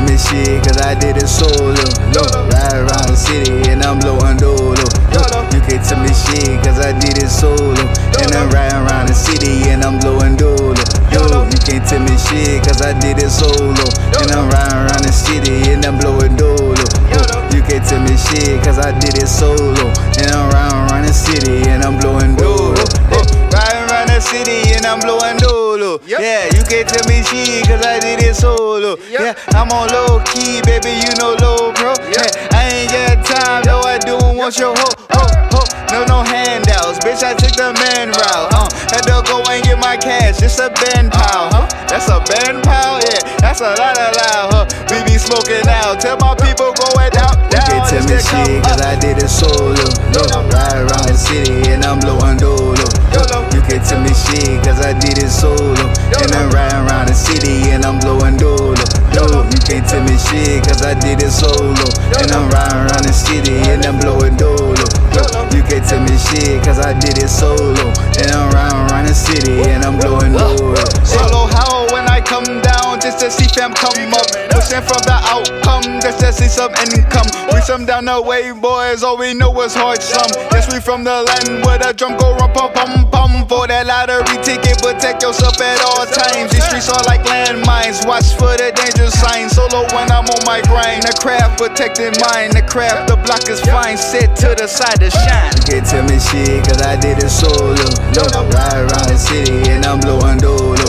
shit, 0.00 0.64
cause 0.64 0.78
I 0.78 0.94
did 0.94 1.16
it 1.16 1.28
solo. 1.28 1.76
Look, 2.16 2.32
ride 2.48 2.80
around 2.80 3.08
the 3.12 3.16
city 3.16 3.68
and 3.68 3.82
I'm 3.82 3.98
blowing 3.98 4.36
dolo. 4.36 4.72
You 5.52 5.60
can't 5.60 5.84
tell 5.84 6.00
me 6.00 6.08
shit, 6.08 6.64
cause 6.64 6.80
I 6.80 6.96
did 6.96 7.18
it 7.18 7.28
solo. 7.28 7.76
And 8.22 8.32
I'm 8.32 8.48
riding 8.48 8.80
around 8.80 9.08
the 9.08 9.14
city 9.14 9.68
and 9.68 9.84
I'm 9.84 9.98
blowing 10.00 10.36
dolo. 10.36 10.72
Yo, 11.12 11.44
you 11.44 11.60
can't 11.60 11.84
tell 11.84 12.00
me 12.00 12.16
shit, 12.16 12.64
cause 12.64 12.80
I 12.80 12.96
did 12.98 13.18
it 13.18 13.30
solo. 13.30 13.84
And 14.16 14.32
I'm 14.32 14.48
riding 14.48 14.80
around 14.88 15.04
the 15.04 15.12
city 15.12 15.68
and 15.68 15.84
I'm 15.84 15.98
blowing 15.98 16.36
dolo. 16.36 16.72
You 17.52 17.60
can't 17.60 17.84
tell 17.84 18.00
me 18.00 18.16
shit, 18.16 18.64
cause 18.64 18.78
I 18.78 18.96
did 18.98 19.20
it 19.20 19.28
solo. 19.28 19.92
And 20.16 20.28
I'm 20.32 20.48
riding 20.56 20.78
around 20.88 21.04
the 21.04 21.12
city 21.12 21.68
and 21.68 21.84
I'm 21.84 22.00
blowing 22.00 22.36
dolo. 22.36 22.80
Riding 23.52 23.84
around 23.92 24.08
the 24.08 24.20
city 24.20 24.61
and 24.82 24.86
I'm 24.86 25.00
blowing 25.00 25.38
dolo. 25.38 26.00
Yeah, 26.04 26.50
you 26.50 26.62
can't 26.66 26.88
tell 26.88 27.06
me 27.06 27.22
shit, 27.22 27.66
cause 27.66 27.86
I 27.86 28.00
did 28.00 28.18
it 28.18 28.34
solo. 28.34 28.98
Yeah, 29.08 29.34
I'm 29.54 29.70
on 29.70 29.86
low 29.94 30.18
key, 30.26 30.58
baby, 30.66 30.98
you 30.98 31.14
know 31.22 31.38
low, 31.38 31.70
bro. 31.78 31.94
Yeah, 32.10 32.26
I 32.50 32.82
ain't 32.82 32.90
got 32.90 33.22
time, 33.22 33.62
no, 33.64 33.78
I 33.86 33.98
don't 33.98 34.36
want 34.36 34.58
your 34.58 34.74
hoe, 34.74 34.94
ho, 35.14 35.22
ho. 35.54 35.62
No, 35.94 36.04
no 36.10 36.18
handouts, 36.26 36.98
bitch, 36.98 37.22
I 37.22 37.34
took 37.34 37.54
the 37.54 37.70
man 37.78 38.10
route. 38.10 38.50
Uh, 38.50 38.66
had 38.90 39.06
to 39.06 39.22
go 39.22 39.44
and 39.46 39.62
get 39.62 39.78
my 39.78 39.96
cash, 39.96 40.42
it's 40.42 40.58
a 40.58 40.68
band 40.70 41.12
pal. 41.12 41.52
Huh? 41.54 41.66
That's 41.86 42.10
a 42.10 42.18
band 42.18 42.64
pal, 42.64 42.98
yeah, 43.06 43.22
that's 43.38 43.60
a 43.60 43.78
lot 43.78 43.94
of 43.94 44.10
loud, 44.18 44.48
huh? 44.50 44.64
We 44.90 45.04
be 45.06 45.18
smoking 45.18 45.62
out, 45.68 46.00
tell 46.00 46.18
my 46.18 46.34
people 46.34 46.74
going 46.74 47.14
out, 47.22 47.38
down. 47.54 47.70
You 47.70 47.86
can't 47.86 47.86
tell 47.86 48.04
me 48.10 48.18
shit, 48.18 48.64
cause 48.66 48.80
I 48.82 48.98
did 48.98 49.22
it 49.22 49.30
solo. 49.30 49.78
Look, 49.78 50.32
ride 50.50 50.90
around 50.90 51.06
the 51.06 51.14
city 51.14 51.70
and 51.70 51.84
I'm 51.84 52.00
blowing 52.00 52.38
dolo. 52.38 52.71
You 53.92 53.98
can't 53.98 54.08
tell 54.08 54.08
me 54.08 54.40
shit, 54.40 54.64
cause 54.64 54.80
I 54.80 54.96
did 54.96 55.18
it 55.20 55.28
solo. 55.28 55.76
And 56.16 56.32
I'm 56.32 56.48
riding 56.48 56.88
around 56.88 57.08
the 57.08 57.12
city 57.12 57.68
and 57.76 57.84
I'm 57.84 58.00
blowing 58.00 58.38
dolo. 58.40 58.72
Yo, 59.12 59.44
you 59.52 59.60
can't 59.68 59.84
tell 59.84 60.00
me 60.00 60.16
shit, 60.16 60.64
cause 60.64 60.80
I 60.80 60.96
did 60.96 61.20
it 61.20 61.28
solo. 61.28 61.76
And 62.16 62.32
I'm 62.32 62.48
riding 62.48 62.88
around 62.88 63.04
the 63.04 63.12
city 63.12 63.52
and 63.68 63.84
I'm 63.84 64.00
blowing 64.00 64.40
dolo. 64.40 64.72
Yo, 65.12 65.28
you 65.52 65.60
can't 65.68 65.84
tell 65.84 66.00
me 66.00 66.16
shit, 66.16 66.64
cause 66.64 66.80
I 66.80 66.96
did 66.96 67.20
it 67.20 67.28
solo. 67.28 67.92
And 68.16 68.32
I'm 68.32 68.48
riding 68.56 68.80
around 68.88 69.12
the 69.12 69.14
city 69.14 69.60
and 69.68 69.84
I'm 69.84 70.00
blowing 70.00 70.32
dolo. 70.32 70.72
Solo 71.04 71.52
how 71.52 71.84
when 71.92 72.08
I 72.08 72.24
come 72.24 72.48
down 72.64 72.96
just 72.96 73.20
to 73.20 73.28
see 73.28 73.44
fam 73.52 73.76
come 73.76 74.16
up. 74.16 74.31
From 74.72 75.04
the 75.04 75.12
outcome 75.28 76.00
just 76.00 76.24
to 76.24 76.32
see 76.32 76.48
some 76.48 76.72
income. 76.80 77.28
We 77.52 77.60
some 77.60 77.84
down 77.84 78.08
the 78.08 78.16
way, 78.16 78.56
boys, 78.56 79.04
all 79.04 79.20
we 79.20 79.36
know 79.36 79.52
is 79.60 79.76
hard 79.76 80.00
some. 80.00 80.32
Yes, 80.48 80.64
we 80.72 80.80
from 80.80 81.04
the 81.04 81.12
land 81.28 81.60
where 81.60 81.76
the 81.76 81.92
drum 81.92 82.16
go 82.16 82.32
rum 82.40 82.56
pum 82.56 82.72
pum 82.72 83.04
pum. 83.12 83.44
For 83.52 83.68
that 83.68 83.84
lottery 83.84 84.40
ticket, 84.40 84.80
protect 84.80 85.20
yourself 85.20 85.60
at 85.60 85.76
all 85.84 86.08
times. 86.08 86.56
These 86.56 86.64
streets 86.64 86.88
are 86.88 87.04
like 87.04 87.20
landmines, 87.28 88.08
watch 88.08 88.32
for 88.40 88.56
the 88.56 88.72
danger 88.72 89.12
signs. 89.12 89.52
Solo 89.52 89.84
when 89.92 90.08
I'm 90.08 90.24
on 90.24 90.40
my 90.48 90.64
grind, 90.64 91.04
the 91.04 91.12
craft 91.20 91.60
protecting 91.60 92.16
mine. 92.24 92.56
The 92.56 92.64
craft, 92.64 93.12
the 93.12 93.20
block 93.20 93.44
is 93.52 93.60
fine, 93.60 94.00
sit 94.00 94.32
to 94.40 94.56
the 94.56 94.64
side 94.64 95.04
to 95.04 95.12
shine. 95.12 95.52
You 95.68 95.68
can't 95.68 95.84
tell 95.84 96.04
me 96.08 96.16
shit, 96.16 96.64
cause 96.64 96.80
I 96.80 96.96
did 96.96 97.20
it 97.20 97.28
solo. 97.28 97.76
No, 98.16 98.24
ride 98.56 98.88
around 98.88 99.12
the 99.12 99.20
city 99.20 99.68
and 99.68 99.84
I'm 99.84 100.00
blowing 100.00 100.40
dolo. 100.40 100.80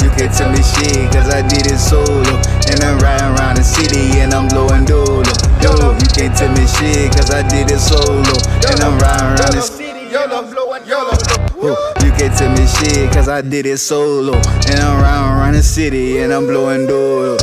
You 0.00 0.08
can't 0.16 0.32
tell 0.32 0.48
me 0.48 0.64
shit, 0.64 1.12
cause 1.12 1.28
I 1.28 1.44
did 1.44 1.68
it 1.68 1.76
solo. 1.76 2.24
And 2.70 2.80
I'm 2.84 2.98
riding 2.98 3.34
around 3.36 3.56
the 3.56 3.64
city 3.64 4.20
and 4.20 4.32
I'm 4.32 4.48
blowing 4.48 4.84
dolo. 4.84 5.26
Yo, 5.60 5.74
you 5.98 6.08
can't 6.14 6.34
tell 6.36 6.52
me 6.54 6.66
shit, 6.66 7.12
cause 7.12 7.30
I 7.30 7.42
did 7.48 7.70
it 7.70 7.80
solo. 7.80 8.22
And 8.70 8.80
I'm 8.80 8.98
riding 8.98 9.26
around 9.36 9.54
the 9.54 9.60
city. 9.60 10.08
YOLO, 10.10 10.42
blowing 10.50 10.86
YOLO. 10.86 11.16
You 12.04 12.10
can't 12.12 12.36
tell 12.36 12.50
me 12.50 12.66
shit, 12.66 13.12
cause 13.12 13.28
I 13.28 13.42
did 13.42 13.66
it 13.66 13.78
solo. 13.78 14.34
And 14.34 14.80
I'm 14.80 15.02
riding 15.02 15.38
around 15.38 15.54
the 15.54 15.62
city 15.62 16.18
and 16.18 16.32
I'm 16.32 16.46
blowing 16.46 16.86
dolo. 16.86 17.36